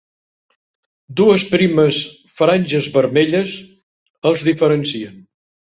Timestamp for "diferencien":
4.51-5.25